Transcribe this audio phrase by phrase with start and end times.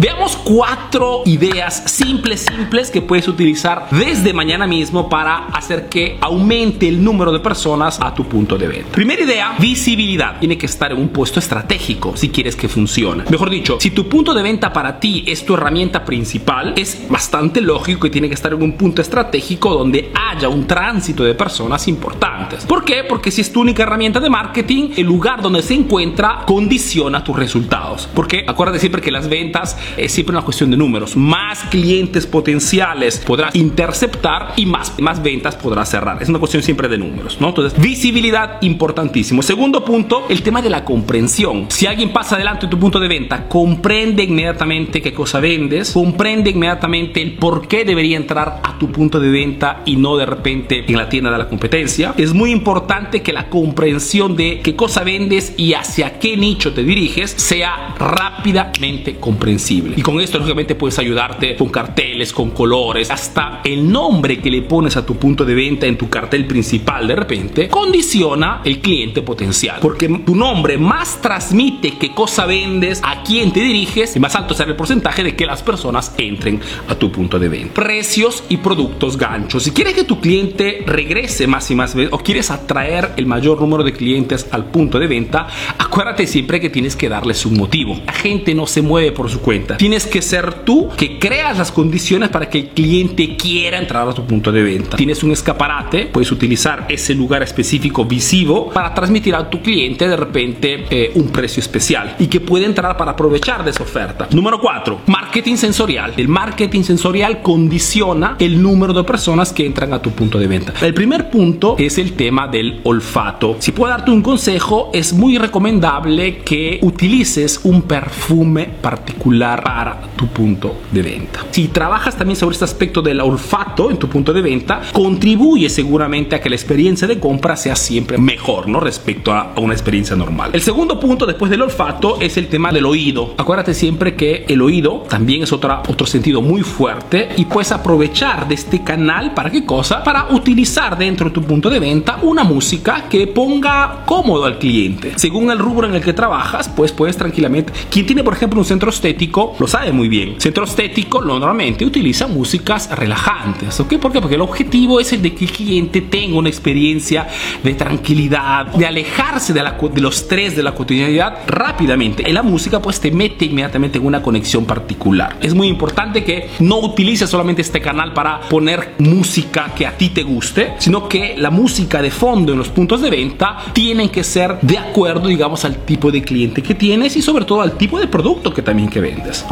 [0.00, 6.86] Veamos cuatro ideas simples, simples que puedes utilizar desde mañana mismo para hacer que aumente
[6.86, 8.92] el número de personas a tu punto de venta.
[8.92, 10.38] Primera idea, visibilidad.
[10.38, 13.24] Tiene que estar en un puesto estratégico si quieres que funcione.
[13.28, 17.60] Mejor dicho, si tu punto de venta para ti es tu herramienta principal, es bastante
[17.60, 21.88] lógico que tiene que estar en un punto estratégico donde haya un tránsito de personas
[21.88, 22.64] importantes.
[22.64, 23.02] ¿Por qué?
[23.02, 27.34] Porque si es tu única herramienta de marketing, el lugar donde se encuentra condiciona tus
[27.34, 28.08] resultados.
[28.14, 31.16] Porque acuérdate siempre que las ventas es siempre una cuestión de números.
[31.16, 36.22] Más clientes potenciales podrás interceptar y más, más ventas podrás cerrar.
[36.22, 37.48] Es una cuestión siempre de números, ¿no?
[37.48, 39.42] Entonces, visibilidad importantísimo.
[39.42, 41.66] Segundo punto, el tema de la comprensión.
[41.68, 46.50] Si alguien pasa adelante de tu punto de venta, comprende inmediatamente qué cosa vendes, comprende
[46.50, 50.84] inmediatamente el por qué debería entrar a tu punto de venta y no de repente
[50.86, 52.14] en la tienda de la competencia.
[52.16, 56.82] Es muy importante que la comprensión de qué cosa vendes y hacia qué nicho te
[56.84, 59.94] diriges sea rápidamente comprensible.
[59.96, 64.62] Y con esto, lógicamente, puedes ayudarte con carteles, con colores, hasta el nombre que le
[64.62, 69.22] pones a tu punto de venta en tu cartel principal de repente condiciona el cliente
[69.22, 69.78] potencial.
[69.80, 74.54] Porque tu nombre más transmite qué cosa vendes, a quién te diriges y más alto
[74.54, 77.74] será el porcentaje de que las personas entren a tu punto de venta.
[77.74, 79.62] Precios y productos ganchos.
[79.62, 83.82] Si quieres que tu cliente regrese más y más o quieres atraer el mayor número
[83.82, 85.46] de clientes al punto de venta,
[85.78, 88.00] acuérdate siempre que tienes que darles un motivo.
[88.06, 89.76] La gente no se mueve por su cuenta.
[89.76, 94.12] Tienes que ser tú que creas las condiciones para que el cliente quiera entrar a
[94.12, 94.96] tu punto de venta.
[94.96, 100.16] Tienes un escaparate, puedes utilizar ese lugar específico visivo para transmitir a tu cliente de
[100.16, 104.28] repente eh, un precio especial y que puede entrar para aprovechar de esa oferta.
[104.32, 106.14] Número 4, marketing sensorial.
[106.16, 110.72] El marketing sensorial condiciona el número de personas que entran a tu punto de venta.
[110.80, 113.56] El primer punto es el tema del olfato.
[113.58, 120.26] Si puedo darte un consejo, es muy recomendable que utilices un perfume particular para tu
[120.28, 121.44] punto de venta.
[121.50, 126.36] Si trabajas también sobre este aspecto del olfato en tu punto de venta, contribuye seguramente
[126.36, 128.80] a que la experiencia de compra sea siempre mejor, ¿no?
[128.80, 130.50] Respecto a una experiencia normal.
[130.52, 133.34] El segundo punto después del olfato es el tema del oído.
[133.36, 138.48] Acuérdate siempre que el oído también es otra, otro sentido muy fuerte y puedes aprovechar
[138.48, 139.87] de este canal para qué cosa?
[139.88, 145.14] Para utilizar dentro de tu punto de venta una música que ponga cómodo al cliente.
[145.16, 147.72] Según el rubro en el que trabajas, pues puedes tranquilamente.
[147.90, 150.38] Quien tiene, por ejemplo, un centro estético lo sabe muy bien.
[150.38, 153.80] Centro estético normalmente utiliza músicas relajantes.
[153.80, 153.96] ¿Ok?
[153.96, 154.20] ¿Por qué?
[154.20, 157.26] Porque el objetivo es el de que el cliente tenga una experiencia
[157.62, 162.28] de tranquilidad, de alejarse de, la, de los estrés de la cotidianidad rápidamente.
[162.28, 165.38] Y la música pues te mete inmediatamente en una conexión particular.
[165.40, 170.08] Es muy importante que no utilices solamente este canal para poner música que a ti
[170.08, 174.24] te guste, sino que la música de fondo en los puntos de venta tienen que
[174.24, 178.00] ser de acuerdo, digamos, al tipo de cliente que tienes y sobre todo al tipo
[178.00, 179.46] de producto que también que vendes.